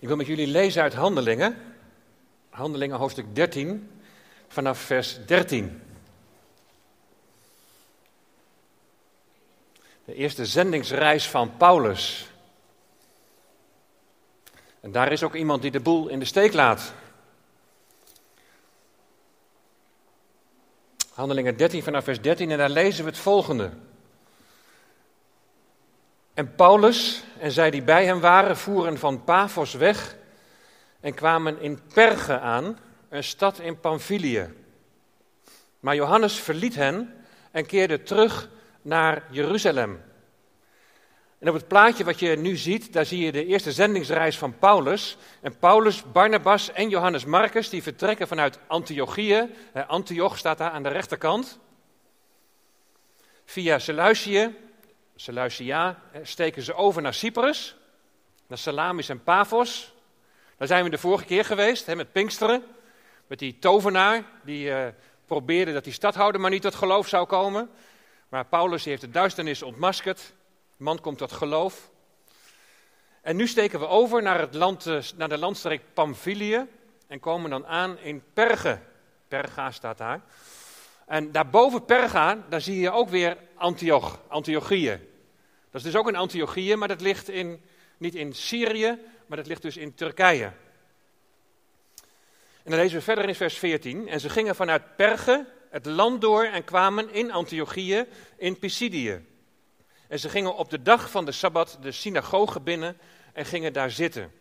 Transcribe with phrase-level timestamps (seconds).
[0.00, 1.56] Ik wil met jullie lezen uit Handelingen.
[2.50, 3.90] Handelingen hoofdstuk 13,
[4.48, 5.82] vanaf vers 13.
[10.04, 12.30] De eerste zendingsreis van Paulus.
[14.80, 16.92] En daar is ook iemand die de boel in de steek laat.
[21.12, 23.70] Handelingen 13 vanaf vers 13 en daar lezen we het volgende.
[26.40, 30.16] En Paulus en zij die bij hem waren voeren van Paphos weg
[31.00, 34.54] en kwamen in Perge aan, een stad in Pamphylië.
[35.80, 37.14] Maar Johannes verliet hen
[37.50, 38.48] en keerde terug
[38.82, 40.02] naar Jeruzalem.
[41.38, 44.58] En op het plaatje wat je nu ziet, daar zie je de eerste zendingsreis van
[44.58, 45.16] Paulus.
[45.40, 49.50] En Paulus, Barnabas en Johannes Marcus, die vertrekken vanuit Antiochië.
[49.86, 51.58] Antioch staat daar aan de rechterkant.
[53.44, 54.56] Via Seleucië,
[55.20, 57.76] Seleucia, steken ze over naar Cyprus,
[58.46, 59.92] naar Salamis en Paphos.
[60.56, 62.64] Daar zijn we de vorige keer geweest, hè, met Pinksteren.
[63.26, 64.86] Met die tovenaar, die uh,
[65.26, 67.70] probeerde dat die stadhouder maar niet tot geloof zou komen.
[68.28, 70.32] Maar Paulus heeft de duisternis ontmaskerd
[70.76, 71.90] man komt tot geloof.
[73.22, 76.66] En nu steken we over naar, het land, eh, naar de landstreek Pamphylië
[77.06, 78.78] en komen dan aan in Perge.
[79.28, 80.20] Perga staat daar.
[81.10, 85.00] En daarboven Perga, daar zie je ook weer Antioch, Antiochië.
[85.70, 87.62] Dat is dus ook een Antiochië, maar dat ligt in,
[87.98, 90.52] niet in Syrië, maar dat ligt dus in Turkije.
[92.62, 94.08] En dan lezen we verder in vers 14.
[94.08, 99.24] En ze gingen vanuit Perge het land door en kwamen in Antiochië in Pisidië.
[100.08, 102.98] En ze gingen op de dag van de Sabbat de synagoge binnen
[103.32, 104.32] en gingen daar zitten.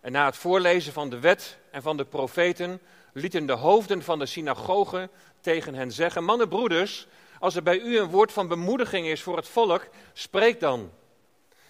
[0.00, 2.80] En na het voorlezen van de wet en van de profeten
[3.12, 7.06] lieten de hoofden van de synagoge tegen hen zeggen: Mannen, broeders,
[7.38, 10.92] als er bij u een woord van bemoediging is voor het volk, spreek dan.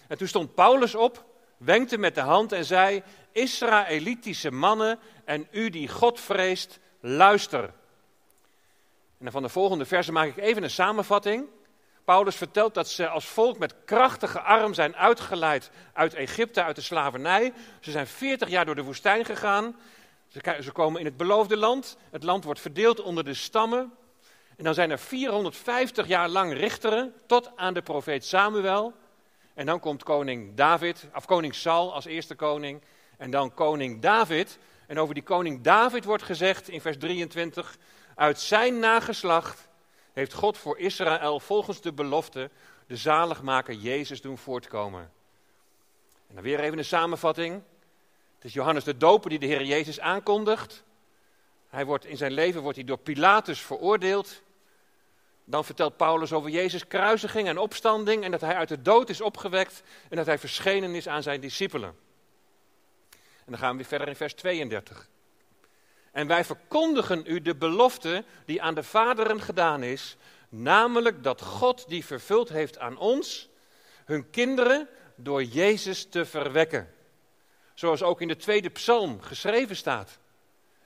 [0.07, 1.25] En toen stond Paulus op,
[1.57, 7.73] wenkte met de hand en zei: Israëlitische mannen en u die God vreest, luister.
[9.19, 11.47] En van de volgende versen maak ik even een samenvatting.
[12.05, 16.81] Paulus vertelt dat ze als volk met krachtige arm zijn uitgeleid uit Egypte, uit de
[16.81, 17.53] slavernij.
[17.79, 19.75] Ze zijn 40 jaar door de woestijn gegaan.
[20.61, 21.97] Ze komen in het beloofde land.
[22.11, 23.93] Het land wordt verdeeld onder de stammen.
[24.57, 28.93] En dan zijn er 450 jaar lang richteren tot aan de profeet Samuel.
[29.53, 32.81] En dan komt koning David, of koning Saul als eerste koning.
[33.17, 34.59] En dan koning David.
[34.87, 37.77] En over die koning David wordt gezegd in vers 23:
[38.15, 39.67] Uit zijn nageslacht
[40.13, 42.49] heeft God voor Israël volgens de belofte
[42.87, 45.11] de zaligmaker Jezus doen voortkomen.
[46.27, 47.61] En dan weer even een samenvatting.
[48.39, 50.83] Het is Johannes de Doper die de Heer Jezus aankondigt.
[51.69, 54.41] Hij wordt, in zijn leven wordt hij door Pilatus veroordeeld.
[55.43, 59.21] Dan vertelt Paulus over Jezus' kruisiging en opstanding en dat hij uit de dood is
[59.21, 61.95] opgewekt en dat hij verschenen is aan zijn discipelen.
[63.09, 65.09] En dan gaan we weer verder in vers 32.
[66.11, 70.17] En wij verkondigen u de belofte die aan de vaderen gedaan is,
[70.49, 73.49] namelijk dat God die vervuld heeft aan ons,
[74.05, 76.93] hun kinderen door Jezus te verwekken.
[77.79, 80.19] Zoals ook in de tweede psalm geschreven staat.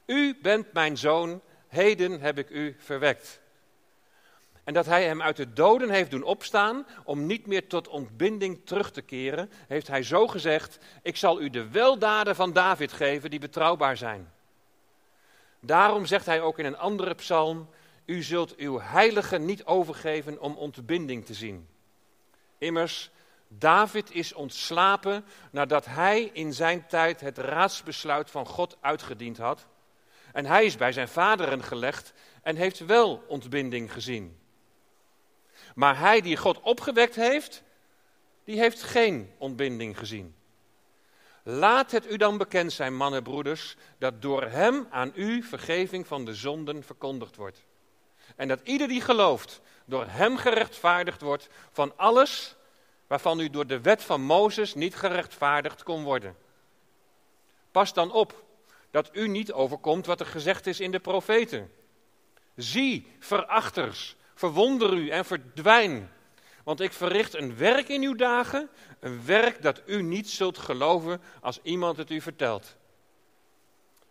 [0.05, 3.41] U bent mijn zoon, heden heb ik u verwekt.
[4.63, 8.65] En dat hij hem uit de doden heeft doen opstaan om niet meer tot ontbinding
[8.65, 13.29] terug te keren, heeft hij zo gezegd: Ik zal u de weldaden van David geven
[13.29, 14.31] die betrouwbaar zijn.
[15.59, 17.69] Daarom zegt hij ook in een andere psalm:
[18.05, 21.67] U zult uw heilige niet overgeven om ontbinding te zien.
[22.57, 23.11] Immers,
[23.57, 29.65] David is ontslapen nadat hij in zijn tijd het raadsbesluit van God uitgediend had.
[30.33, 34.39] En hij is bij zijn vaderen gelegd en heeft wel ontbinding gezien.
[35.75, 37.63] Maar hij die God opgewekt heeft,
[38.43, 40.35] die heeft geen ontbinding gezien.
[41.43, 46.25] Laat het u dan bekend zijn, mannen, broeders, dat door hem aan u vergeving van
[46.25, 47.65] de zonden verkondigd wordt.
[48.35, 52.55] En dat ieder die gelooft, door hem gerechtvaardigd wordt van alles
[53.13, 56.35] waarvan u door de wet van Mozes niet gerechtvaardigd kon worden.
[57.71, 58.43] Pas dan op
[58.91, 61.71] dat u niet overkomt wat er gezegd is in de profeten.
[62.55, 66.11] Zie, verachters, verwonder u en verdwijn.
[66.63, 71.21] Want ik verricht een werk in uw dagen, een werk dat u niet zult geloven
[71.41, 72.75] als iemand het u vertelt.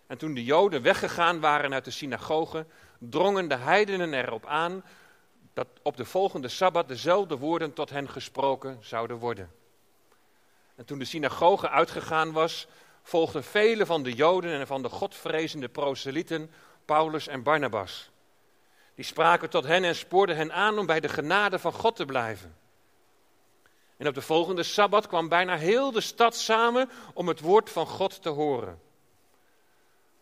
[0.06, 2.66] En toen de Joden weggegaan waren uit de synagoge,
[2.98, 4.84] drongen de heidenen erop aan
[5.52, 9.50] dat op de volgende sabbat dezelfde woorden tot hen gesproken zouden worden.
[10.74, 12.66] En toen de synagoge uitgegaan was,
[13.02, 16.50] volgden vele van de Joden en van de godvrezende proselieten
[16.84, 18.10] Paulus en Barnabas.
[18.94, 22.04] Die spraken tot hen en spoorden hen aan om bij de genade van God te
[22.04, 22.56] blijven.
[23.96, 27.86] En op de volgende sabbat kwam bijna heel de stad samen om het woord van
[27.86, 28.80] God te horen.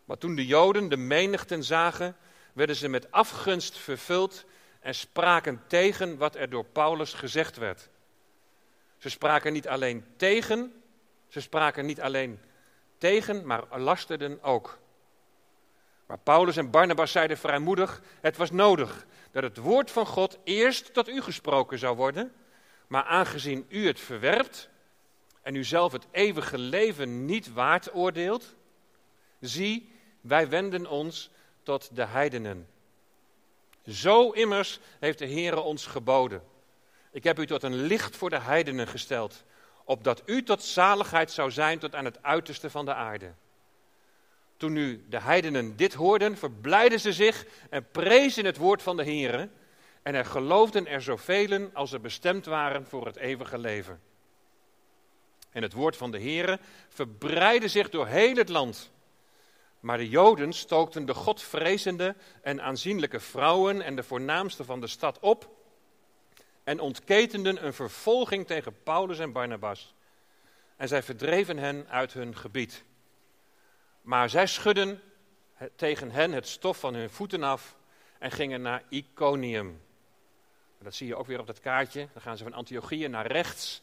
[0.04, 2.16] Maar toen de Joden de menigten zagen,
[2.52, 4.44] werden ze met afgunst vervuld
[4.80, 7.88] en spraken tegen wat er door Paulus gezegd werd.
[8.96, 10.82] Ze spraken niet alleen tegen,
[11.28, 12.40] ze spraken niet alleen
[12.98, 14.78] tegen, maar lasterden ook.
[16.06, 20.94] Maar Paulus en Barnabas zeiden vrijmoedig: Het was nodig dat het woord van God eerst
[20.94, 22.32] tot u gesproken zou worden,
[22.86, 24.68] maar aangezien u het verwerpt
[25.42, 28.54] en u zelf het eeuwige leven niet waard oordeelt,
[29.40, 31.30] zie, wij wenden ons
[31.62, 32.68] tot de heidenen.
[33.90, 36.42] Zo immers heeft de Heere ons geboden.
[37.12, 39.44] Ik heb u tot een licht voor de heidenen gesteld,
[39.84, 43.32] opdat u tot zaligheid zou zijn tot aan het uiterste van de aarde.
[44.56, 49.04] Toen nu de heidenen dit hoorden, verblijden ze zich en prezen het woord van de
[49.04, 49.48] Heere.
[50.02, 54.00] En er geloofden er zoveel als er bestemd waren voor het eeuwige leven.
[55.50, 56.58] En het woord van de Heere
[56.88, 58.90] verbreidde zich door heel het land.
[59.80, 65.18] Maar de Joden stookten de godvrezende en aanzienlijke vrouwen en de voornaamsten van de stad
[65.18, 65.58] op
[66.64, 69.94] en ontketenden een vervolging tegen Paulus en Barnabas.
[70.76, 72.84] En zij verdreven hen uit hun gebied.
[74.02, 75.00] Maar zij schudden
[75.76, 77.76] tegen hen het stof van hun voeten af
[78.18, 79.80] en gingen naar Iconium.
[80.78, 82.08] Dat zie je ook weer op dat kaartje.
[82.12, 83.82] Dan gaan ze van Antiochië naar rechts,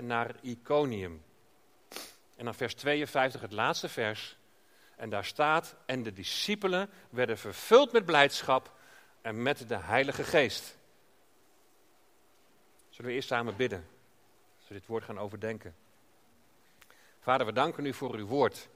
[0.00, 1.22] naar Iconium.
[2.36, 4.36] En dan vers 52, het laatste vers.
[5.02, 8.72] En daar staat, en de discipelen werden vervuld met blijdschap
[9.20, 10.78] en met de Heilige Geest.
[12.88, 13.86] Zullen we eerst samen bidden,
[14.58, 15.74] als we dit woord gaan overdenken.
[17.20, 18.68] Vader, we danken u voor uw woord.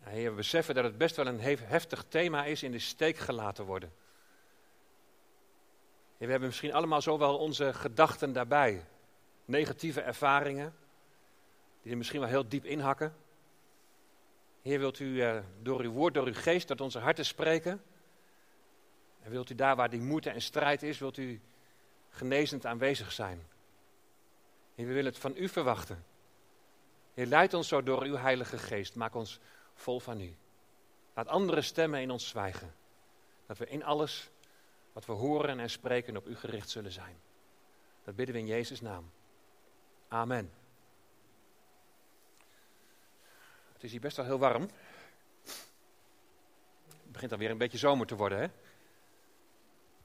[0.00, 3.64] Heer, we beseffen dat het best wel een heftig thema is in de steek gelaten
[3.64, 3.92] worden.
[6.16, 8.86] we hebben misschien allemaal zo wel onze gedachten daarbij.
[9.44, 10.74] Negatieve ervaringen,
[11.82, 13.23] die er misschien wel heel diep inhakken.
[14.64, 17.82] Heer, wilt u uh, door uw woord, door uw geest tot onze harten spreken?
[19.22, 21.40] En wilt u daar waar die moeite en strijd is, wilt u
[22.10, 23.46] genezend aanwezig zijn?
[24.74, 26.04] Heer, we willen het van u verwachten.
[27.14, 28.94] Heer, leid ons zo door uw heilige geest.
[28.94, 29.40] Maak ons
[29.74, 30.36] vol van u.
[31.14, 32.74] Laat andere stemmen in ons zwijgen.
[33.46, 34.30] Dat we in alles
[34.92, 37.20] wat we horen en spreken op u gericht zullen zijn.
[38.04, 39.10] Dat bidden we in Jezus' naam.
[40.08, 40.52] Amen.
[43.73, 44.70] Het is hier best wel heel warm.
[47.02, 48.46] Het begint alweer een beetje zomer te worden, hè?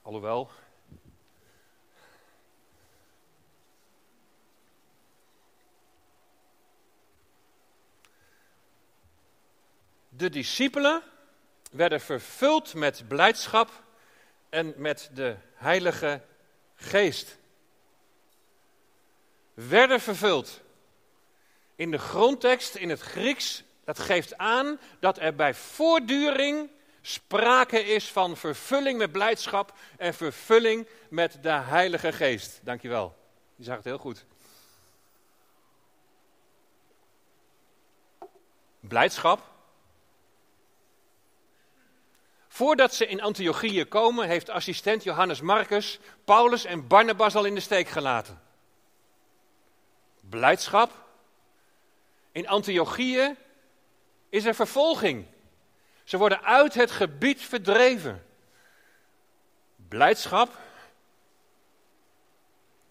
[0.02, 0.50] Alhoewel,
[10.08, 11.02] De discipelen
[11.70, 13.84] werden vervuld met blijdschap
[14.48, 16.22] en met de Heilige
[16.74, 17.38] Geest.
[19.54, 20.60] Werden vervuld.
[21.74, 23.64] In de grondtekst, in het Grieks,
[23.96, 26.70] dat geeft aan dat er bij voortduring
[27.00, 32.60] sprake is van vervulling met blijdschap en vervulling met de Heilige Geest.
[32.62, 33.16] Dankjewel.
[33.56, 34.24] Je zag het heel goed.
[38.80, 39.48] Blijdschap
[42.48, 47.60] Voordat ze in Antiochië komen, heeft assistent Johannes Marcus Paulus en Barnabas al in de
[47.60, 48.40] steek gelaten.
[50.20, 50.90] Blijdschap.
[52.32, 53.36] In Antiochië
[54.30, 55.26] is er vervolging.
[56.04, 58.26] Ze worden uit het gebied verdreven.
[59.88, 60.58] Blijdschap.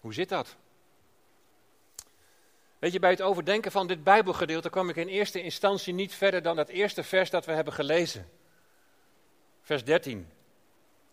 [0.00, 0.56] Hoe zit dat?
[2.78, 6.42] Weet je, bij het overdenken van dit Bijbelgedeelte kwam ik in eerste instantie niet verder
[6.42, 8.30] dan dat eerste vers dat we hebben gelezen.
[9.62, 10.30] Vers 13.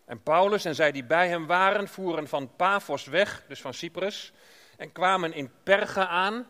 [0.06, 4.32] En Paulus en zij die bij hem waren, voeren van Paphos weg, dus van Cyprus,
[4.78, 6.50] en kwamen in Perga aan,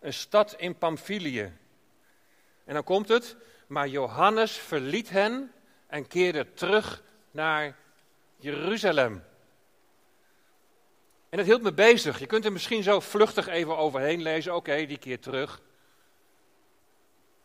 [0.00, 1.52] een stad in Pamphylië.
[2.68, 5.52] En dan komt het, maar Johannes verliet hen
[5.86, 7.76] en keerde terug naar
[8.36, 9.24] Jeruzalem.
[11.28, 12.18] En dat hield me bezig.
[12.18, 14.54] Je kunt er misschien zo vluchtig even overheen lezen.
[14.54, 15.60] Oké, die keer terug.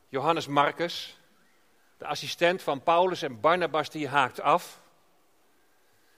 [0.10, 1.20] Johannes Marcus,
[1.98, 4.82] de assistent van Paulus en Barnabas, die haakt af.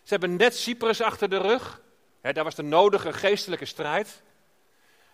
[0.04, 1.82] Ze hebben net Cyprus achter de rug.
[2.22, 4.24] daar was de nodige geestelijke strijd.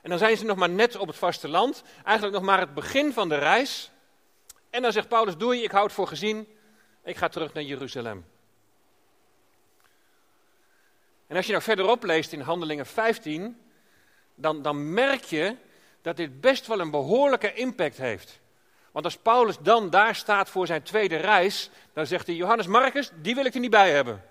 [0.01, 1.83] En dan zijn ze nog maar net op het vasteland.
[2.03, 3.91] Eigenlijk nog maar het begin van de reis.
[4.69, 6.47] En dan zegt Paulus, doei, ik houd het voor gezien.
[7.03, 8.25] Ik ga terug naar Jeruzalem.
[11.27, 13.61] En als je nou verderop leest in Handelingen 15,
[14.35, 15.55] dan, dan merk je
[16.01, 18.39] dat dit best wel een behoorlijke impact heeft.
[18.91, 23.11] Want als Paulus dan daar staat voor zijn tweede reis, dan zegt hij: Johannes Marcus,
[23.15, 24.23] die wil ik er niet bij hebben.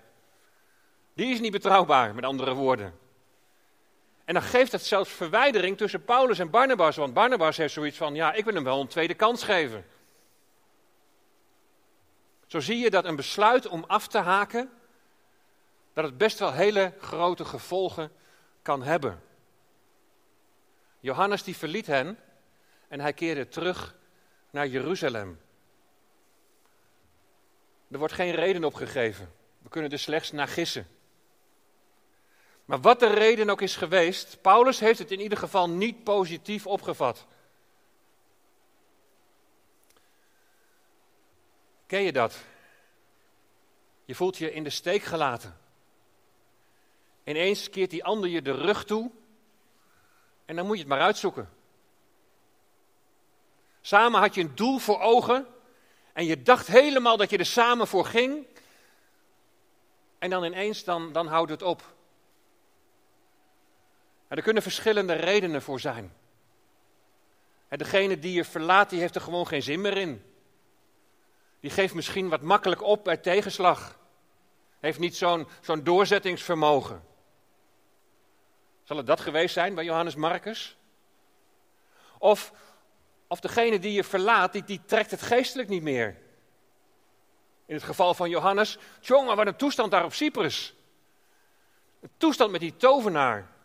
[1.13, 2.99] Die is niet betrouwbaar, met andere woorden.
[4.31, 6.95] En dan geeft het zelfs verwijdering tussen Paulus en Barnabas.
[6.95, 9.85] Want Barnabas heeft zoiets van, ja, ik wil hem wel een tweede kans geven.
[12.45, 14.71] Zo zie je dat een besluit om af te haken,
[15.93, 18.11] dat het best wel hele grote gevolgen
[18.61, 19.21] kan hebben.
[20.99, 22.19] Johannes die verliet hen
[22.87, 23.95] en hij keerde terug
[24.49, 25.41] naar Jeruzalem.
[27.87, 29.33] Er wordt geen reden opgegeven.
[29.61, 30.87] We kunnen er slechts naar gissen.
[32.71, 36.67] Maar wat de reden ook is geweest, Paulus heeft het in ieder geval niet positief
[36.67, 37.25] opgevat.
[41.85, 42.37] Ken je dat?
[44.05, 45.57] Je voelt je in de steek gelaten.
[47.23, 49.11] Ineens keert die ander je de rug toe
[50.45, 51.49] en dan moet je het maar uitzoeken.
[53.81, 55.47] Samen had je een doel voor ogen
[56.13, 58.47] en je dacht helemaal dat je er samen voor ging.
[60.19, 61.99] En dan ineens, dan, dan houdt het op.
[64.31, 66.13] En er kunnen verschillende redenen voor zijn.
[67.67, 70.23] En degene die je verlaat, die heeft er gewoon geen zin meer in.
[71.59, 73.99] Die geeft misschien wat makkelijk op bij tegenslag.
[74.79, 77.03] Heeft niet zo'n zo'n doorzettingsvermogen.
[78.83, 80.77] Zal het dat geweest zijn bij Johannes Marcus?
[82.17, 82.53] Of,
[83.27, 86.17] of degene die je verlaat, die, die trekt het geestelijk niet meer.
[87.65, 90.73] In het geval van Johannes, jongen, wat een toestand daar op Cyprus.
[91.99, 93.59] Een toestand met die tovenaar.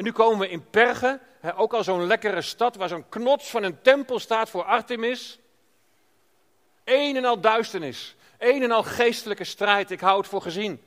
[0.00, 1.20] En nu komen we in Perge,
[1.56, 5.38] ook al zo'n lekkere stad waar zo'n knots van een tempel staat voor Artemis.
[6.84, 10.82] Een en al duisternis, een en al geestelijke strijd, ik hou het voor gezien.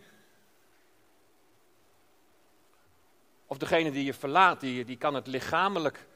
[3.47, 6.07] Of degene die je verlaat, die, die kan het lichamelijk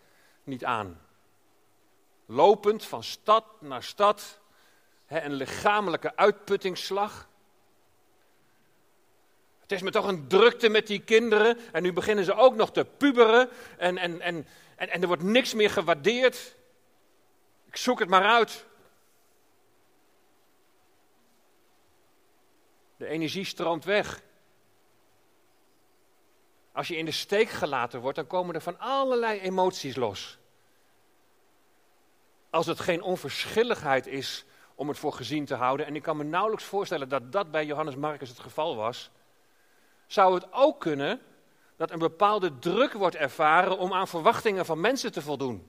[0.44, 1.01] niet aan.
[2.25, 4.39] Lopend van stad naar stad,
[5.08, 7.27] een lichamelijke uitputtingsslag.
[9.68, 11.58] Het is me toch een drukte met die kinderen.
[11.72, 13.50] En nu beginnen ze ook nog te puberen.
[13.78, 16.56] En, en, en, en, en er wordt niks meer gewaardeerd.
[17.66, 18.66] Ik zoek het maar uit.
[22.98, 24.22] De energie stroomt weg.
[26.72, 30.38] Als je in de steek gelaten wordt, dan komen er van allerlei emoties los.
[32.50, 34.46] Als het geen onverschilligheid is
[34.76, 37.66] om het voor gezien te houden, en ik kan me nauwelijks voorstellen dat dat bij
[37.66, 39.12] Johannes Marcus het geval was,
[40.08, 41.22] zou het ook kunnen
[41.76, 45.68] dat een bepaalde druk wordt ervaren om aan verwachtingen van mensen te voldoen.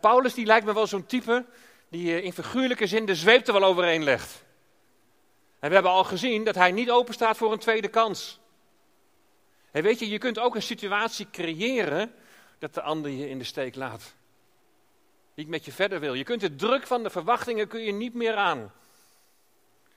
[0.00, 1.44] Paulus die lijkt me wel zo'n type
[1.88, 4.44] die in figuurlijke zin de zweep er wel overheen legt.
[5.58, 8.40] En we hebben al gezien dat hij niet open staat voor een tweede kans.
[9.70, 12.14] En weet je, je kunt ook een situatie creëren
[12.58, 14.14] dat de ander je in de steek laat.
[15.34, 16.14] Niet met je verder wil.
[16.14, 18.72] Je kunt de druk van de verwachtingen kun je niet meer aan.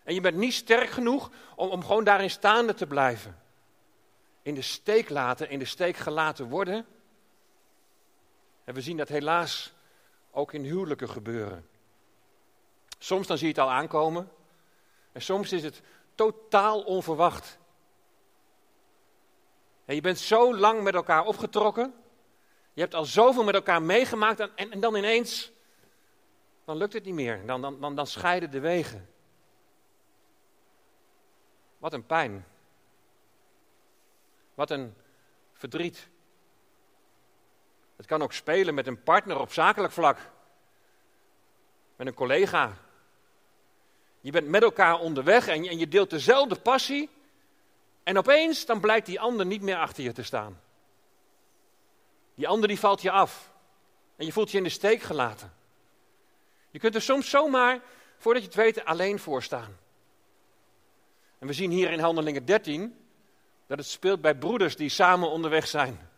[0.06, 3.40] En je bent niet sterk genoeg om, om gewoon daarin staande te blijven.
[4.42, 6.86] In de steek laten, in de steek gelaten worden.
[8.64, 9.74] En we zien dat helaas
[10.32, 11.68] ook in huwelijken gebeuren.
[13.00, 14.32] Soms dan zie je het al aankomen.
[15.12, 15.82] En soms is het
[16.16, 17.58] totaal onverwacht.
[19.86, 21.94] En je bent zo lang met elkaar opgetrokken.
[22.74, 24.40] Je hebt al zoveel met elkaar meegemaakt.
[24.40, 25.52] En, en, dan ineens,
[26.66, 27.46] dan lukt het niet meer.
[27.46, 29.15] Dan, dan, dan, dan scheiden de wegen.
[31.86, 32.46] Wat een pijn.
[34.54, 34.96] Wat een
[35.54, 36.08] verdriet.
[37.96, 40.18] Het kan ook spelen met een partner op zakelijk vlak.
[41.96, 42.74] Met een collega.
[44.22, 47.10] Je bent met elkaar onderweg en je, deelt dezelfde passie.
[48.04, 50.62] En opeens dan blijkt die ander niet meer achter je te staan.
[52.36, 53.52] Die ander die valt je af.
[54.16, 55.54] En je voelt je in de steek gelaten.
[56.72, 57.82] Je kunt er soms zomaar,
[58.18, 59.84] voordat je het weet, alleen voor staan.
[61.46, 63.06] En we zien hier in Handelingen 13
[63.68, 66.10] dat het speelt bij broeders die samen onderweg zijn.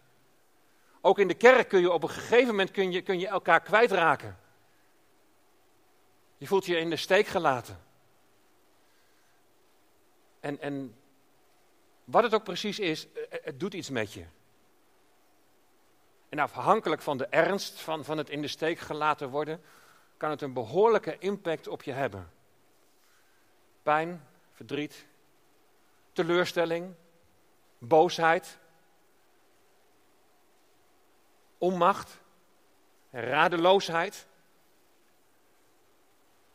[1.01, 3.62] Ook in de kerk kun je op een gegeven moment kun je, kun je elkaar
[3.62, 4.38] kwijtraken.
[6.38, 7.79] Je voelt je in de steek gelaten.
[10.39, 10.96] En, en
[12.03, 14.25] wat het ook precies is, eh, eh, het doet iets met je.
[16.29, 19.62] En afhankelijk van de ernst van, van het in de steek gelaten worden,
[20.17, 22.31] kan het een behoorlijke impact op je hebben.
[23.84, 25.07] Pijn, verdriet,
[26.17, 26.93] teleurstelling,
[27.77, 28.57] boosheid,
[31.57, 32.17] onmacht,
[33.12, 34.25] radeloosheid.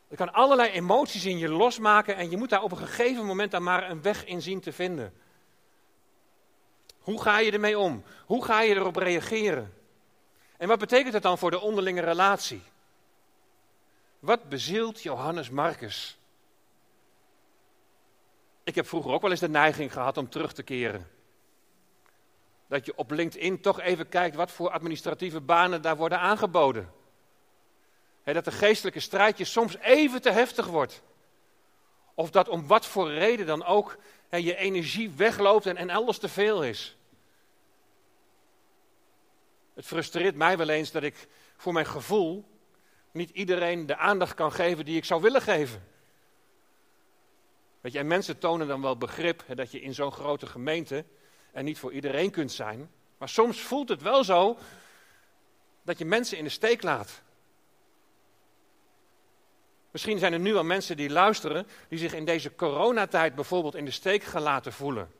[0.07, 3.51] Het kan allerlei emoties in je losmaken en je moet daar op een gegeven moment
[3.51, 5.13] dan maar een weg in zien te vinden.
[6.99, 8.03] Hoe ga je ermee om?
[8.25, 9.73] Hoe ga je erop reageren?
[10.57, 12.63] En wat betekent het dan voor de onderlinge relatie?
[14.19, 16.17] Wat bezielt Johannes Marcus?
[18.63, 21.07] Ik heb vroeger ook wel eens de neiging gehad om terug te keren.
[22.67, 26.91] dat je op LinkedIn toch even kijkt wat voor administratieve banen daar worden aangeboden.
[28.23, 31.01] dat de geestelijke strijd je soms even te heftig wordt.
[32.13, 33.97] Of dat om wat voor reden dan ook
[34.29, 36.97] je energie wegloopt en, en alles te veel is.
[39.73, 41.27] Het frustreert mij wel eens dat ik
[41.57, 42.45] voor mijn gevoel
[43.11, 45.92] niet iedereen de aandacht kan geven die ik zou willen geven.
[47.83, 51.05] Weet je, en mensen tonen dan wel begrip hè, dat je in zo'n grote gemeente
[51.51, 52.91] en niet voor iedereen kunt zijn.
[53.17, 54.57] Maar soms voelt het wel zo
[55.81, 57.21] dat je mensen in de steek laat.
[59.91, 63.85] Misschien zijn er nu al mensen die luisteren, die zich in deze coronatijd bijvoorbeeld in
[63.85, 65.11] de steek gelaten voelen.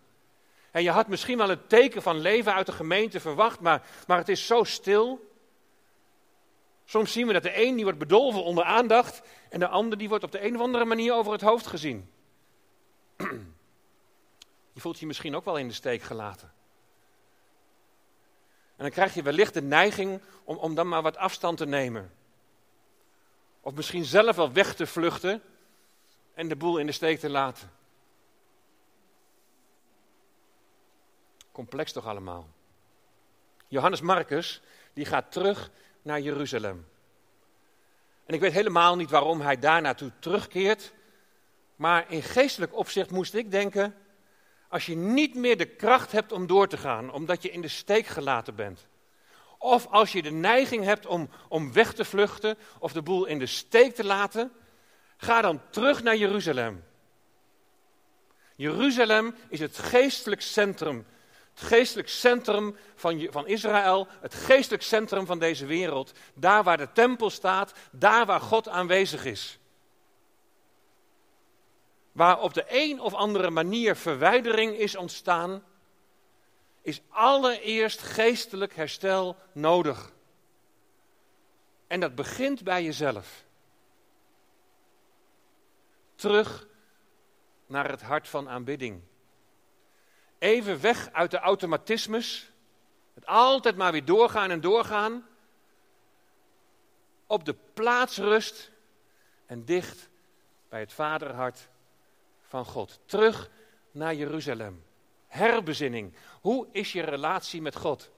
[0.72, 4.18] En je had misschien wel een teken van leven uit de gemeente verwacht, maar, maar
[4.18, 5.32] het is zo stil.
[6.86, 10.10] Soms zien we dat de een die wordt bedolven onder aandacht en de ander die
[10.10, 12.12] wordt op de een of andere manier over het hoofd gezien.
[14.74, 16.52] Je voelt je misschien ook wel in de steek gelaten.
[18.76, 22.14] En dan krijg je wellicht de neiging om, om dan maar wat afstand te nemen.
[23.62, 25.42] Of misschien zelf wel weg te vluchten
[26.34, 27.72] en de boel in de steek te laten.
[31.52, 32.48] Complex toch allemaal.
[33.68, 34.62] Johannes Marcus,
[34.94, 36.88] die gaat terug naar Jeruzalem.
[38.26, 40.94] En ik weet helemaal niet waarom hij daar naartoe terugkeert.
[41.76, 43.96] Maar in geestelijk opzicht moest ik denken,
[44.74, 47.68] als je niet meer de kracht hebt om door te gaan, omdat je in de
[47.68, 48.88] steek gelaten bent.
[49.58, 53.40] Of als je de neiging hebt om, om weg te vluchten of de boel in
[53.40, 54.52] de steek te laten,
[55.18, 56.84] ga dan terug naar Jeruzalem.
[58.56, 61.06] Jeruzalem is het geestelijk centrum.
[61.54, 66.12] Het geestelijk centrum van, van Israël, het geestelijk centrum van deze wereld.
[66.34, 69.60] Daar waar de tempel staat, daar waar God aanwezig is
[72.14, 75.64] waar op de een of andere manier verwijdering is ontstaan,
[76.82, 80.12] is allereerst geestelijk herstel nodig.
[81.88, 83.46] En dat begint bij jezelf.
[86.16, 86.68] Terug
[87.66, 89.02] naar het hart van aanbidding.
[90.40, 92.52] Even weg uit de automatismes.
[93.14, 95.28] Het altijd maar weer doorgaan en doorgaan.
[97.28, 98.72] Op de plaats rust
[99.46, 100.10] en dicht
[100.70, 101.70] bij het vaderhart
[102.54, 103.00] van God.
[103.06, 103.50] Terug
[103.92, 104.84] naar Jeruzalem.
[105.28, 106.14] Herbezinning.
[106.42, 108.12] Hoe is je relatie met God?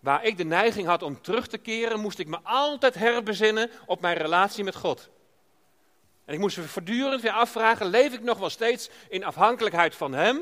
[0.00, 4.00] Waar ik de neiging had om terug te keren, moest ik me altijd herbezinnen op
[4.00, 5.10] mijn relatie met God.
[6.24, 10.12] En ik moest me voortdurend weer afvragen: leef ik nog wel steeds in afhankelijkheid van
[10.12, 10.40] Hem?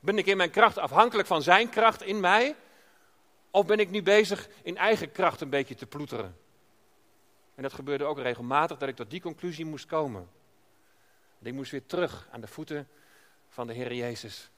[0.00, 2.56] Ben ik in mijn kracht afhankelijk van Zijn kracht in mij?
[3.50, 6.36] Of ben ik nu bezig in eigen kracht een beetje te ploeteren?
[7.60, 10.28] En dat gebeurde ook regelmatig dat ik tot die conclusie moest komen.
[11.42, 12.88] Ik moest weer terug aan de voeten
[13.48, 14.50] van de Heer Jezus.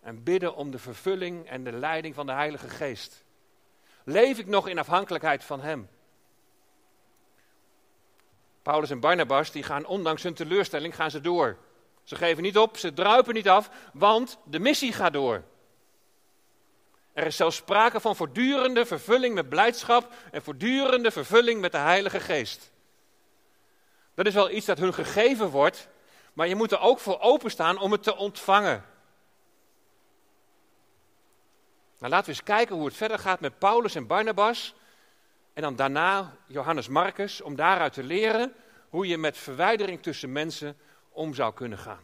[0.00, 3.24] En bidden om de vervulling en de leiding van de Heilige Geest.
[4.04, 5.88] Leef ik nog in afhankelijkheid van Hem?
[8.62, 11.56] Paulus en Barnabas die gaan ondanks hun teleurstelling gaan ze door.
[12.02, 15.44] Ze geven niet op, ze druipen niet af, want de missie gaat door.
[17.12, 22.20] Er is zelfs sprake van voortdurende vervulling met blijdschap en voortdurende vervulling met de Heilige
[22.20, 22.72] Geest.
[24.14, 25.88] Dat is wel iets dat hun gegeven wordt,
[26.32, 28.84] maar je moet er ook voor openstaan om het te ontvangen.
[31.98, 34.74] Nou, laten we eens kijken hoe het verder gaat met Paulus en Barnabas.
[35.52, 38.54] En dan daarna Johannes Marcus, om daaruit te leren
[38.88, 42.02] hoe je met verwijdering tussen mensen om zou kunnen gaan.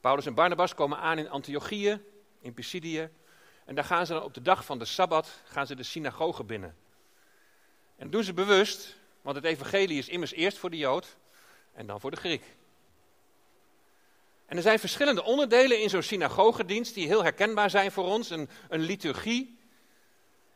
[0.00, 2.00] Paulus en Barnabas komen aan in Antiochië
[2.44, 3.10] in Pisidië.
[3.64, 6.44] En daar gaan ze dan op de dag van de Sabbat gaan ze de synagoge
[6.44, 6.76] binnen.
[7.96, 11.16] En dat doen ze bewust, want het evangelie is immers eerst voor de Jood
[11.72, 12.44] en dan voor de Griek.
[14.46, 18.30] En er zijn verschillende onderdelen in zo'n synagogedienst die heel herkenbaar zijn voor ons.
[18.30, 19.58] Een, een liturgie.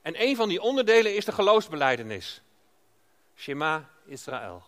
[0.03, 2.43] En een van die onderdelen is de geloofsbeleidenis.
[3.37, 4.63] Shema Israël.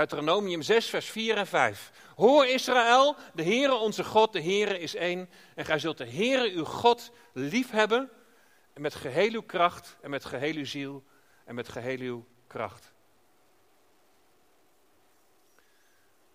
[0.00, 1.92] Deuteronomium 6, vers 4 en 5.
[2.16, 5.30] Hoor Israël, de Heere onze God, de Heere is één.
[5.54, 8.10] En gij zult de Heere uw God lief hebben.
[8.72, 11.04] En met geheel uw kracht en met geheel uw ziel
[11.44, 12.92] en met geheel uw kracht.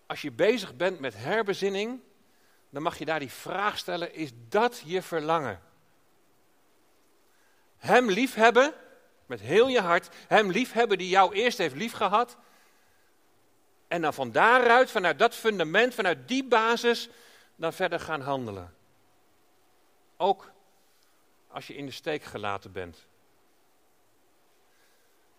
[0.06, 2.00] Als je bezig bent met herbezinning,
[2.70, 5.60] dan mag je daar die vraag stellen, is dat je verlangen?
[7.76, 8.74] Hem liefhebben,
[9.26, 12.36] met heel je hart, hem liefhebben die jou eerst heeft liefgehad
[13.88, 17.08] en dan van daaruit, vanuit dat fundament, vanuit die basis,
[17.56, 18.74] dan verder gaan handelen.
[20.16, 20.50] Ook
[21.48, 23.06] als je in de steek gelaten bent.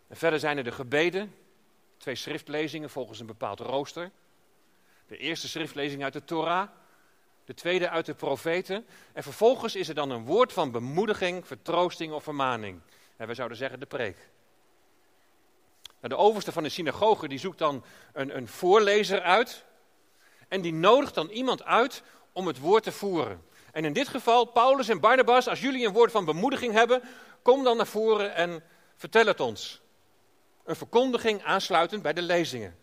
[0.08, 1.36] En verder zijn er de gebeden,
[1.98, 4.12] twee schriftlezingen volgens een bepaald rooster.
[5.08, 6.70] De eerste schriftlezing uit de Torah,
[7.46, 8.86] de tweede uit de profeten.
[9.14, 12.82] En vervolgens is er dan een woord van bemoediging, vertroosting of vermaning.
[13.18, 14.30] En we zouden zeggen de preek.
[16.02, 17.84] De overste van de synagoge die zoekt dan
[18.14, 19.64] een, een voorlezer uit.
[20.48, 23.46] En die nodigt dan iemand uit om het woord te voeren.
[23.72, 27.02] En in dit geval, Paulus en Barnabas, als jullie een woord van bemoediging hebben,
[27.42, 28.64] kom dan naar voren en
[28.96, 29.82] vertel het ons.
[30.64, 32.78] Een verkondiging aansluitend bij de lezingen.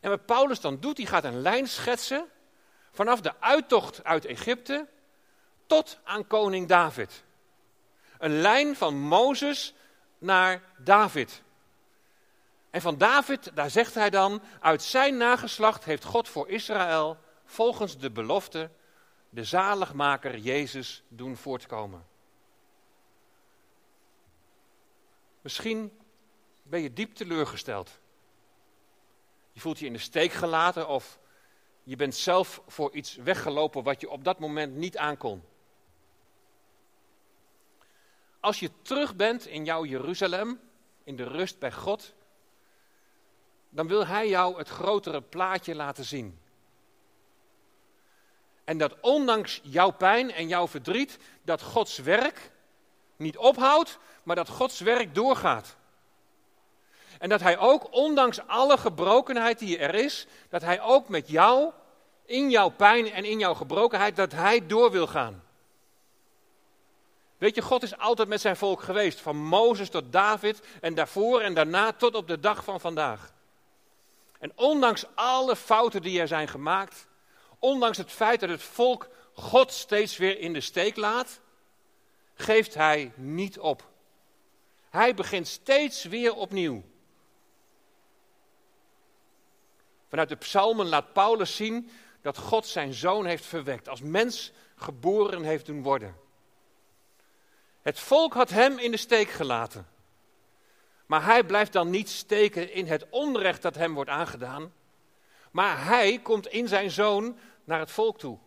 [0.00, 2.26] En wat Paulus dan doet, hij gaat een lijn schetsen
[2.92, 4.86] vanaf de uittocht uit Egypte
[5.66, 7.24] tot aan koning David.
[8.18, 9.74] Een lijn van Mozes
[10.24, 11.42] naar David.
[12.70, 17.98] En van David, daar zegt hij dan, uit zijn nageslacht heeft God voor Israël volgens
[17.98, 18.70] de belofte
[19.30, 22.06] de zaligmaker Jezus doen voortkomen.
[25.40, 25.98] Misschien
[26.62, 27.98] ben je diep teleurgesteld.
[29.52, 31.18] Je voelt je in de steek gelaten of
[31.82, 35.42] je bent zelf voor iets weggelopen wat je op dat moment niet aankon.
[38.44, 40.60] Als je terug bent in jouw Jeruzalem,
[41.04, 42.14] in de rust bij God,
[43.68, 46.38] dan wil Hij jou het grotere plaatje laten zien.
[48.64, 52.50] En dat ondanks jouw pijn en jouw verdriet, dat Gods werk
[53.16, 55.76] niet ophoudt, maar dat Gods werk doorgaat.
[57.18, 61.72] En dat Hij ook, ondanks alle gebrokenheid die er is, dat Hij ook met jou,
[62.24, 65.43] in jouw pijn en in jouw gebrokenheid, dat Hij door wil gaan.
[67.44, 71.40] Weet je, God is altijd met zijn volk geweest, van Mozes tot David en daarvoor
[71.40, 73.32] en daarna tot op de dag van vandaag.
[74.38, 77.06] En ondanks alle fouten die er zijn gemaakt,
[77.58, 81.40] ondanks het feit dat het volk God steeds weer in de steek laat,
[82.34, 83.90] geeft hij niet op.
[84.90, 86.82] Hij begint steeds weer opnieuw.
[90.08, 91.90] Vanuit de psalmen laat Paulus zien
[92.22, 96.23] dat God zijn zoon heeft verwekt, als mens geboren heeft doen worden.
[97.84, 99.88] Het volk had hem in de steek gelaten.
[101.06, 104.72] Maar hij blijft dan niet steken in het onrecht dat hem wordt aangedaan.
[105.50, 108.38] Maar hij komt in zijn zoon naar het volk toe.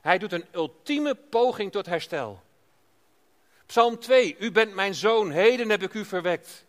[0.00, 2.42] Hij doet een ultieme poging tot herstel.
[3.66, 6.64] Psalm 2, u bent mijn zoon, heden heb ik u verwekt.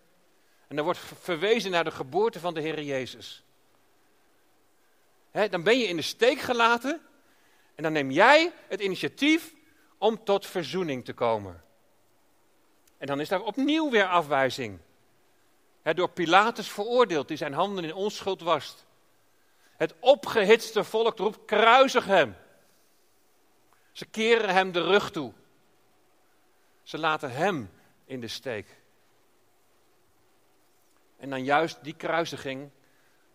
[0.68, 3.44] En dan wordt verwezen naar de geboorte van de Heer Jezus.
[5.50, 7.02] dan ben je in de steek gelaten
[7.76, 9.56] en dan neem jij het initiatief
[9.98, 11.64] om tot verzoening te komen.
[12.98, 14.80] En dan is daar opnieuw weer afwijzing.
[15.84, 18.86] door Pilatus veroordeeld, die zijn handen in onschuld wast.
[19.76, 22.36] Het opgehitste volk roept, kruisig hem.
[23.92, 25.34] Ze keren hem de rug toe.
[26.84, 27.72] Ze laten hem
[28.06, 28.68] in de steek.
[31.18, 32.70] En dan juist die kruisiging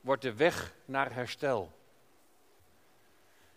[0.01, 1.73] wordt de weg naar herstel.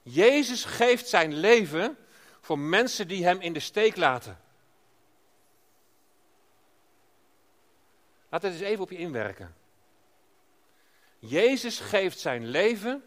[0.02, 1.98] Jezus geeft zijn leven
[2.46, 4.40] voor mensen die hem in de steek laten.
[8.30, 9.56] Laat het eens even op je inwerken.
[11.20, 13.04] Jezus geeft zijn leven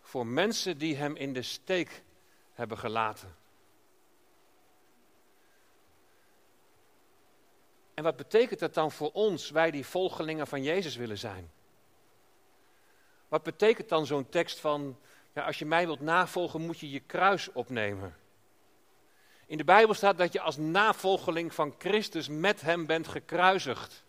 [0.00, 2.02] voor mensen die hem in de steek
[2.52, 3.36] hebben gelaten.
[7.94, 11.50] En wat betekent dat dan voor ons, wij die volgelingen van Jezus willen zijn?
[13.28, 14.98] Wat betekent dan zo'n tekst van,
[15.32, 18.20] ja, als je mij wilt navolgen, moet je je kruis opnemen?
[19.52, 24.04] In de Bijbel staat dat je als navolgeling van Christus met hem bent gekruisigd.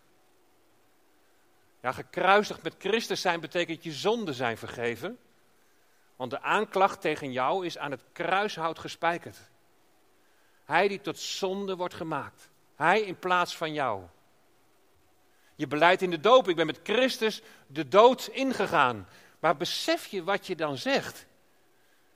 [1.81, 5.17] Ja, gekruisigd met Christus zijn betekent je zonde zijn vergeven.
[6.15, 9.37] Want de aanklacht tegen jou is aan het kruishout gespijkerd.
[10.65, 12.49] Hij die tot zonde wordt gemaakt.
[12.75, 14.03] Hij in plaats van jou.
[15.55, 19.07] Je beleidt in de doop, ik ben met Christus de dood ingegaan.
[19.39, 21.25] Maar besef je wat je dan zegt?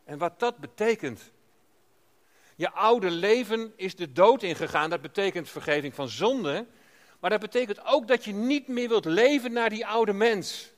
[0.04, 1.32] En wat dat betekent?
[2.58, 4.90] Je oude leven is de dood ingegaan.
[4.90, 6.66] Dat betekent vergeving van zonde.
[7.20, 10.72] Maar dat betekent ook dat je niet meer wilt leven naar die oude mens.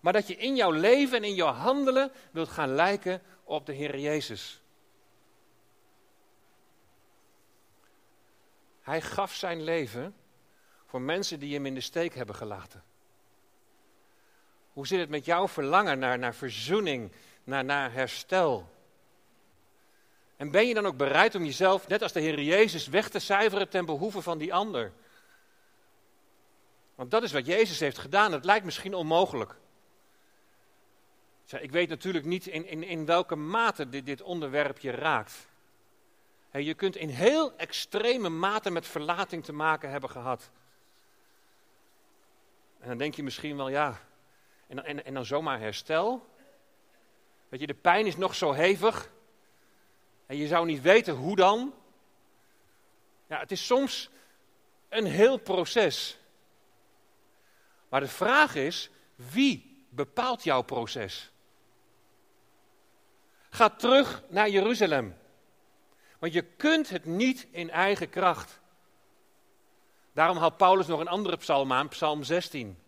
[0.00, 3.72] Maar dat je in jouw leven en in jouw handelen wilt gaan lijken op de
[3.72, 4.62] Heer Jezus.
[8.80, 10.14] Hij gaf zijn leven
[10.86, 12.84] voor mensen die hem in de steek hebben gelaten.
[14.72, 17.12] Hoe zit het met jouw verlangen naar, naar verzoening,
[17.44, 18.78] naar, naar herstel?
[20.40, 23.18] En ben je dan ook bereid om jezelf, net als de Heer Jezus, weg te
[23.18, 24.92] cijferen ten behoeve van die ander?
[26.94, 28.32] Want dat is wat Jezus heeft gedaan.
[28.32, 29.54] Het lijkt misschien onmogelijk.
[31.60, 35.48] Ik weet natuurlijk niet in, in, in welke mate dit, dit onderwerp je raakt.
[36.52, 40.50] je kunt in heel extreme mate met verlating te maken hebben gehad.
[42.78, 44.00] En dan denk je misschien wel, ja,
[44.66, 46.26] en, en, en dan zomaar herstel.
[47.48, 49.10] Weet je, de pijn is nog zo hevig.
[50.30, 51.74] En je zou niet weten hoe dan.
[53.26, 54.10] Ja, het is soms
[54.88, 56.18] een heel proces.
[57.88, 61.30] Maar de vraag is, wie bepaalt jouw proces?
[63.48, 65.16] Ga terug naar Jeruzalem.
[66.18, 68.60] Want je kunt het niet in eigen kracht.
[70.12, 72.78] Daarom haalt Paulus nog een andere psalm aan, Psalm 16.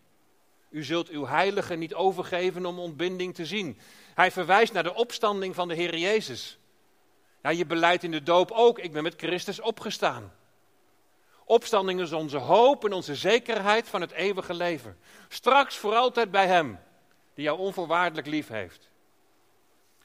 [0.70, 3.78] U zult uw heilige niet overgeven om ontbinding te zien.
[4.14, 6.56] Hij verwijst naar de opstanding van de Heer Jezus.
[7.42, 10.32] Ja, je beleidt in de doop ook, ik ben met Christus opgestaan.
[11.44, 14.98] Opstanding is onze hoop en onze zekerheid van het eeuwige leven.
[15.28, 16.78] Straks voor altijd bij Hem,
[17.34, 18.90] die jou onvoorwaardelijk lief heeft.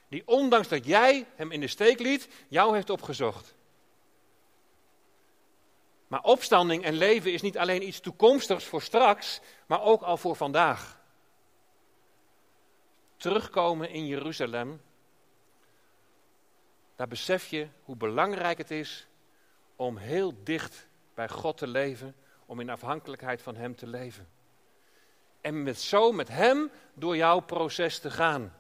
[0.10, 3.56] Die ondanks dat jij Hem in de steek liet, jou heeft opgezocht.
[6.08, 10.36] Maar opstanding en leven is niet alleen iets toekomstigs voor straks, maar ook al voor
[10.36, 11.00] vandaag.
[13.18, 14.82] Terugkomen in Jeruzalem,
[16.98, 19.08] daar besef je hoe belangrijk het is
[19.76, 24.30] om heel dicht bij God te leven, om in afhankelijkheid van Hem te leven.
[25.42, 28.54] En met zo met Hem door jouw proces te gaan.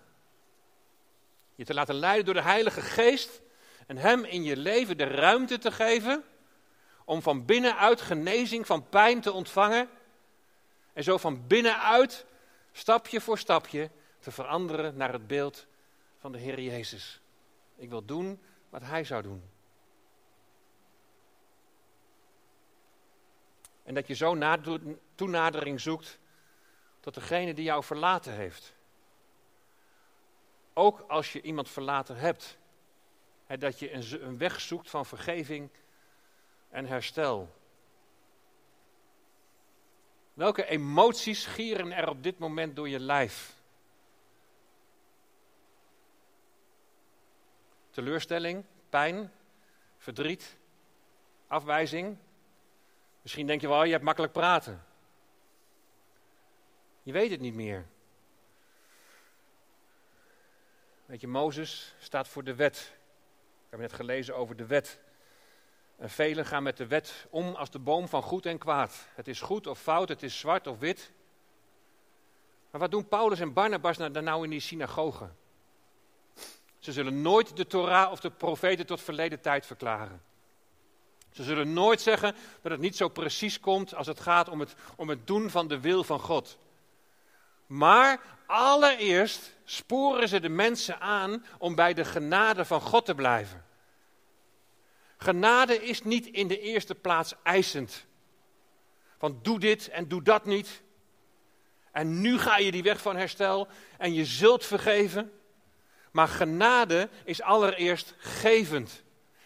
[1.55, 3.41] Je te laten leiden door de Heilige Geest
[3.87, 6.23] en Hem in je leven de ruimte te geven
[7.05, 9.89] om van binnenuit genezing van pijn te ontvangen.
[10.93, 12.25] En zo van binnenuit,
[12.71, 15.65] stapje voor stapje, te veranderen naar het beeld
[16.19, 17.21] van de Heer Jezus.
[17.77, 19.43] Ik wil doen wat Hij zou doen.
[23.83, 24.37] En dat je zo
[25.15, 26.19] toenadering zoekt
[26.99, 28.73] tot degene die jou verlaten heeft.
[30.73, 32.57] Ook als je iemand verlaten hebt.
[33.59, 35.69] dat je een weg zoekt van vergeving
[36.69, 37.55] en herstel.
[40.33, 43.56] Welke emoties gieren er op dit moment door je lijf?
[47.97, 49.31] Teleurstelling, pijn,
[49.97, 50.57] verdriet,
[51.47, 52.17] afwijzing.
[53.21, 54.85] Misschien denk je wel, je hebt makkelijk praten.
[57.03, 57.85] Je weet het niet meer.
[61.05, 62.77] Weet je, Mozes staat voor de wet.
[62.77, 64.99] We hebben net gelezen over de wet.
[65.95, 69.07] En velen gaan met de wet om als de boom van goed en kwaad.
[69.13, 71.11] Het is goed of fout, het is zwart of wit.
[72.69, 75.37] Maar wat doen Paulus en Barnabas nou, nou in die synagogen?
[76.87, 80.21] Ze zullen nooit de Torah of de profeten tot verleden tijd verklaren.
[81.31, 84.75] Ze zullen nooit zeggen dat het niet zo precies komt als het gaat om het,
[84.95, 86.57] om het doen van de wil van God.
[87.65, 93.65] Maar allereerst sporen ze de mensen aan om bij de genade van God te blijven.
[95.17, 98.05] Genade is niet in de eerste plaats eisend.
[99.17, 100.81] Van doe dit en doe dat niet.
[101.91, 105.31] En nu ga je die weg van herstel en je zult vergeven.
[106.17, 109.03] Maar genade is allereerst gevend.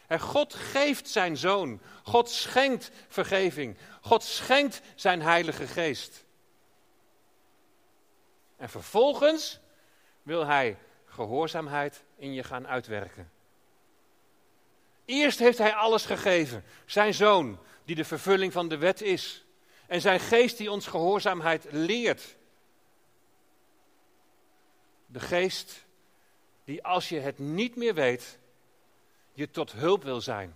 [0.08, 1.82] En God geeft zijn zoon.
[2.04, 3.78] God schenkt vergeving.
[4.02, 6.24] God schenkt zijn heilige geest.
[8.58, 9.60] En vervolgens
[10.24, 13.32] wil hij gehoorzaamheid in je gaan uitwerken.
[15.06, 16.64] Eerst heeft hij alles gegeven.
[16.86, 19.46] Zijn zoon, die de vervulling van de wet is.
[19.88, 22.36] En zijn geest die ons gehoorzaamheid leert.
[25.06, 25.90] De geest
[26.64, 28.40] die als je het niet meer weet,
[29.34, 30.56] je tot hulp wil zijn.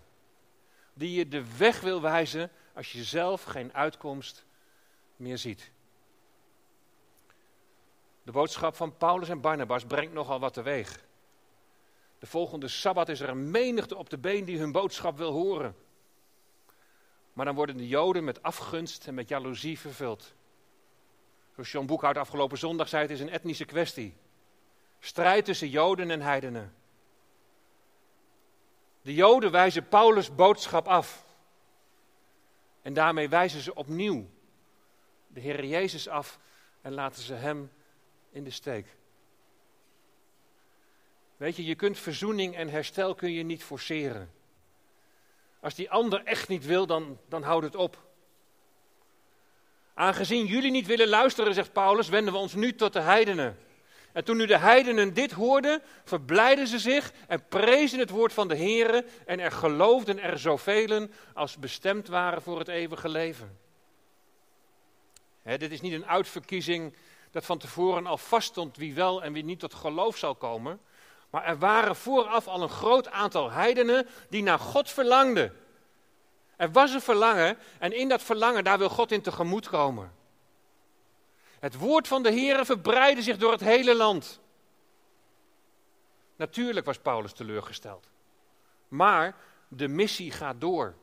[0.94, 4.46] Die je de weg wil wijzen als je zelf geen uitkomst
[5.15, 5.72] meer ziet.
[8.24, 11.04] De boodschap van Paulus en Barnabas brengt nogal wat teweeg.
[12.20, 15.76] De volgende sabbat is er een menigte op de been die hun boodschap wil horen.
[17.34, 20.34] Maar dan worden de Joden met afgunst en met jaloezie vervuld.
[21.54, 24.15] Zoals John Boekhout afgelopen zondag zei, het is een etnische kwestie.
[25.06, 26.76] Strijd tussen Joden en heidenen.
[29.02, 31.26] De Joden wijzen Paulus' boodschap af.
[32.82, 34.30] En daarmee wijzen ze opnieuw
[35.28, 36.39] de Heer Jezus af
[36.82, 37.72] en laten ze hem
[38.30, 38.88] in de steek.
[41.38, 44.32] Weet je, je kunt verzoening en herstel kun je niet forceren.
[45.60, 48.04] Als die ander echt niet wil, dan, dan houd het op.
[49.94, 53.64] Aangezien jullie niet willen luisteren, zegt Paulus, wenden we ons nu tot de heidenen.
[54.15, 58.47] En toen nu de heidenen dit hoorden, verblijden ze zich en prezen het woord van
[58.47, 63.58] de Heere en er geloofden er zoveel als bestemd waren voor het eeuwige leven.
[65.43, 66.95] dit is niet een uitverkiezing
[67.32, 70.80] dat van tevoren al vaststond wie wel en wie niet tot geloof zal komen.
[71.30, 75.54] Maar er waren vooraf al een groot aantal heidenen die naar God verlangden.
[76.58, 80.13] Er was een verlangen en in dat verlangen, daar wil God in tegemoet komen.
[81.60, 84.39] Het woord van de Heer verbreidde zich door het hele land.
[86.36, 88.10] Natuurlijk was Paulus teleurgesteld.
[88.88, 89.36] Maar
[89.68, 90.96] de missie gaat door.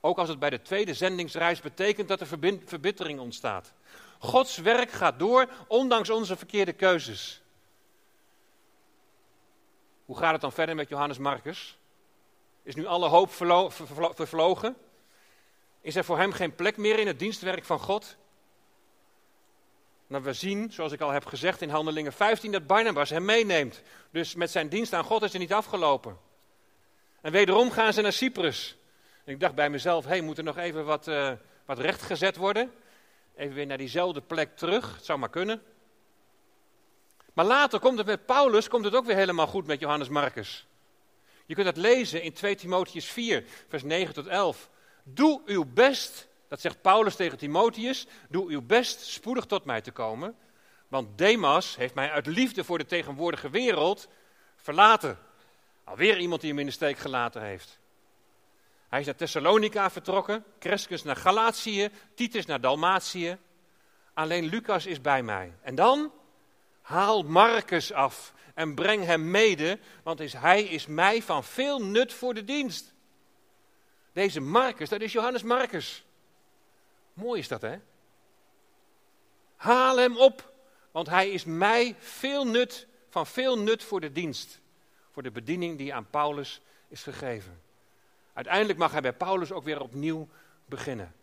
[0.00, 2.26] Ook als het bij de tweede zendingsreis betekent dat er
[2.64, 3.72] verbittering ontstaat.
[4.18, 7.42] Gods werk gaat door, ondanks onze verkeerde keuzes.
[10.04, 11.78] Hoe gaat het dan verder met Johannes Marcus?
[12.62, 13.30] Is nu alle hoop
[14.14, 14.76] vervlogen?
[15.80, 18.16] Is er voor hem geen plek meer in het dienstwerk van God?
[20.12, 23.82] Nou, we zien, zoals ik al heb gezegd in Handelingen 15, dat Barnabas hem meeneemt.
[24.10, 26.18] Dus met zijn dienst aan God is hij niet afgelopen.
[27.20, 28.76] En wederom gaan ze naar Cyprus.
[29.24, 31.32] Ik dacht bij mezelf, hé, hey, moet er nog even wat, uh,
[31.64, 32.72] wat rechtgezet worden?
[33.36, 35.62] Even weer naar diezelfde plek terug, het zou maar kunnen.
[37.32, 40.66] Maar later komt het met Paulus, komt het ook weer helemaal goed met Johannes Marcus.
[41.46, 44.70] Je kunt dat lezen in 2 Timotheus 4, vers 9 tot 11.
[45.04, 49.90] Doe uw best, dat zegt Paulus tegen Timotheus, doe uw best spoedig tot mij te
[49.90, 50.36] komen.
[50.88, 54.08] Want Demas heeft mij uit liefde voor de tegenwoordige wereld
[54.56, 55.18] verlaten.
[55.84, 57.78] Alweer iemand die hem in de steek gelaten heeft.
[58.88, 63.38] Hij is naar Thessalonica vertrokken, Crescus naar Galatië, Titus naar Dalmatië.
[64.14, 65.52] Alleen Lucas is bij mij.
[65.62, 66.12] En dan
[66.80, 72.34] haal Marcus af en breng hem mede, want hij is mij van veel nut voor
[72.34, 72.94] de dienst.
[74.12, 76.04] Deze Marcus, dat is Johannes Marcus.
[77.14, 77.78] Mooi is dat, hè?
[79.56, 80.52] Haal hem op,
[80.90, 84.60] want hij is mij veel nut, van veel nut voor de dienst.
[85.10, 87.62] Voor de bediening die aan Paulus is gegeven.
[88.32, 90.28] Uiteindelijk mag hij bij Paulus ook weer opnieuw
[90.64, 91.14] beginnen.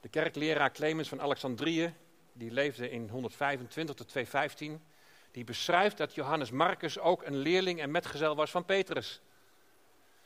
[0.00, 1.94] De kerkleraar Clemens van Alexandrië,
[2.32, 4.82] die leefde in 125 tot 215,
[5.30, 9.20] die beschrijft dat Johannes Marcus ook een leerling en metgezel was van Petrus.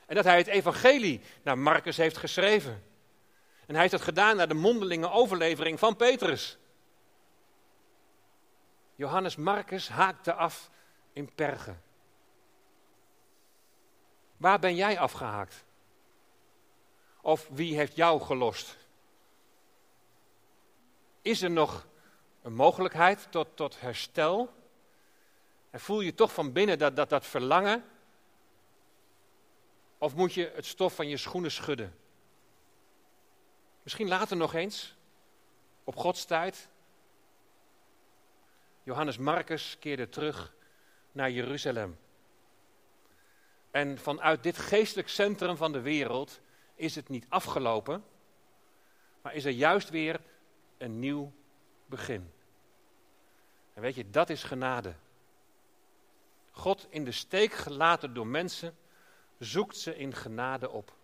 [0.07, 2.85] En dat hij het evangelie naar Marcus heeft geschreven.
[3.66, 6.59] En hij heeft dat gedaan naar de mondelinge overlevering van Petrus.
[8.95, 10.71] Johannes Marcus haakte af
[11.12, 11.83] in Pergen.
[14.37, 15.64] Waar ben jij afgehaakt?
[17.21, 18.77] Of wie heeft jou gelost?
[21.23, 21.87] Is er nog
[22.42, 24.55] een mogelijkheid tot, tot herstel?
[25.71, 27.85] En voel je toch van binnen dat, dat, dat verlangen?
[29.98, 31.94] Of moet je het stof van je schoenen schudden?
[33.82, 34.96] Misschien later nog eens,
[35.85, 36.68] op Gods tijd.
[38.82, 40.54] Johannes Marcus keerde terug
[41.12, 41.98] naar Jeruzalem.
[43.70, 46.40] En vanuit dit geestelijk centrum van de wereld
[46.74, 48.04] is het niet afgelopen,
[49.22, 50.20] maar is er juist weer
[50.78, 51.32] een nieuw
[51.87, 52.32] begin.
[53.74, 54.94] En weet je, dat is genade.
[56.50, 58.76] God in de steek gelaten door mensen,
[59.38, 60.94] zoekt ze in genade op.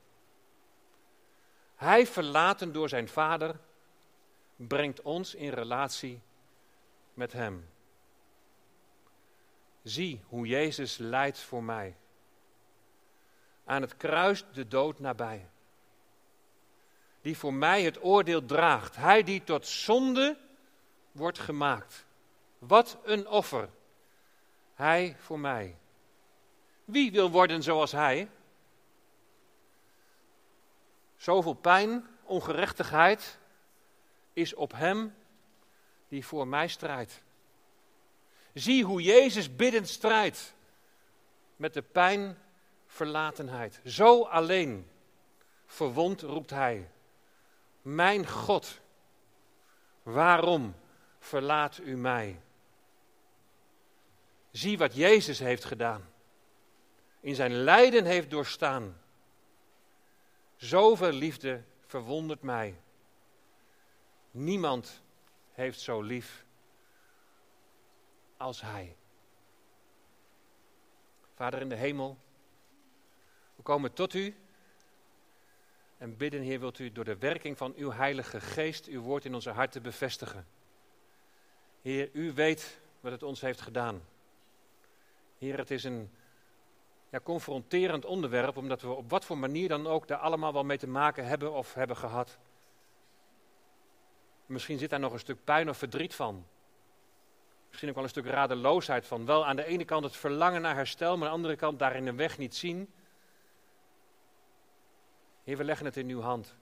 [1.74, 3.60] Hij, verlaten door zijn vader,
[4.56, 6.20] brengt ons in relatie
[7.14, 7.68] met hem.
[9.82, 11.96] Zie hoe Jezus lijdt voor mij
[13.64, 15.48] aan het kruis de dood nabij.
[17.20, 18.96] Die voor mij het oordeel draagt.
[18.96, 20.38] Hij die tot zonde
[21.12, 22.06] wordt gemaakt.
[22.58, 23.68] Wat een offer.
[24.74, 25.76] Hij voor mij.
[26.92, 28.28] Wie wil worden zoals hij?
[31.16, 33.38] Zoveel pijn, ongerechtigheid
[34.32, 35.14] is op hem
[36.08, 37.22] die voor mij strijdt.
[38.54, 40.54] Zie hoe Jezus biddend strijdt
[41.56, 42.38] met de pijn
[42.86, 43.80] verlatenheid.
[43.84, 44.90] Zo alleen,
[45.66, 46.90] verwond roept hij,
[47.82, 48.80] mijn God,
[50.02, 50.74] waarom
[51.18, 52.40] verlaat u mij?
[54.50, 56.11] Zie wat Jezus heeft gedaan,
[57.22, 59.00] in zijn lijden heeft doorstaan.
[60.56, 62.80] Zoveel liefde verwondert mij.
[64.30, 65.02] Niemand
[65.52, 66.44] heeft zo lief
[68.36, 68.96] als Hij.
[71.34, 72.18] Vader in de hemel,
[73.54, 74.36] we komen tot u
[75.98, 79.34] en bidden, Heer, wilt u door de werking van uw Heilige Geest uw woord in
[79.34, 80.46] onze harten bevestigen.
[81.82, 84.02] Heer, u weet wat het ons heeft gedaan.
[85.38, 86.10] Heer, het is een
[87.12, 90.78] ja, confronterend onderwerp, omdat we op wat voor manier dan ook daar allemaal wel mee
[90.78, 92.38] te maken hebben of hebben gehad.
[94.46, 96.46] Misschien zit daar nog een stuk pijn of verdriet van.
[97.68, 99.26] Misschien ook wel een stuk radeloosheid van.
[99.26, 102.06] Wel aan de ene kant het verlangen naar herstel, maar aan de andere kant daarin
[102.06, 102.92] een weg niet zien.
[105.44, 106.56] Heer, we leggen het in uw hand.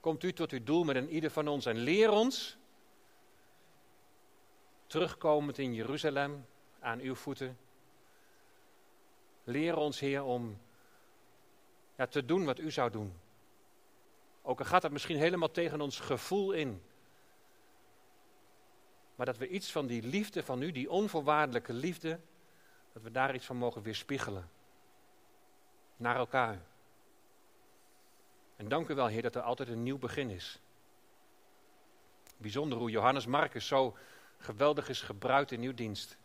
[0.00, 2.56] Komt u tot uw doel met een ieder van ons en leer ons,
[4.86, 6.46] terugkomend in Jeruzalem,
[6.80, 7.65] aan uw voeten.
[9.48, 10.58] Leer ons, Heer, om
[11.96, 13.12] ja, te doen wat u zou doen.
[14.42, 16.82] Ook al gaat dat misschien helemaal tegen ons gevoel in.
[19.14, 22.20] Maar dat we iets van die liefde van u, die onvoorwaardelijke liefde,
[22.92, 24.50] dat we daar iets van mogen weerspiegelen.
[25.96, 26.60] Naar elkaar.
[28.56, 30.60] En dank u wel, Heer, dat er altijd een nieuw begin is.
[32.36, 33.96] Bijzonder hoe Johannes Marcus zo
[34.38, 36.16] geweldig is gebruikt in uw dienst.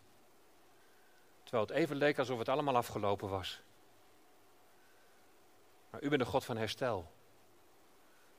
[1.52, 3.62] Terwijl het even leek alsof het allemaal afgelopen was.
[5.90, 7.12] Maar u bent de God van herstel.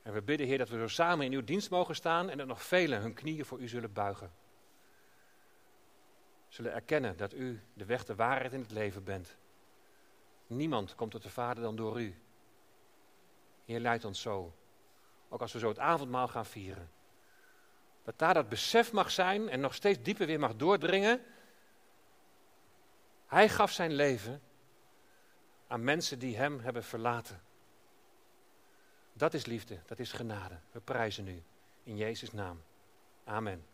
[0.02, 2.46] En we bidden, Heer, dat we zo samen in uw dienst mogen staan en dat
[2.46, 4.32] nog velen hun knieën voor u zullen buigen.
[6.48, 9.36] Zullen erkennen dat u de weg, de waarheid in het leven bent.
[10.46, 12.14] Niemand komt tot de Vader dan door u.
[13.64, 14.54] Heer, leidt ons zo.
[15.28, 16.90] Ook als we zo het avondmaal gaan vieren.
[18.02, 21.24] Dat daar dat besef mag zijn en nog steeds dieper weer mag doordringen.
[23.34, 24.42] Hij gaf zijn leven
[25.66, 27.42] aan mensen die hem hebben verlaten.
[29.12, 30.58] Dat is liefde, dat is genade.
[30.72, 31.42] We prijzen u
[31.82, 32.62] in Jezus' naam.
[33.24, 33.66] Amen.